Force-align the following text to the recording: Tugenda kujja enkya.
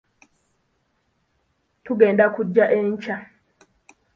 Tugenda 1.83 2.25
kujja 2.35 2.65
enkya. 2.79 3.15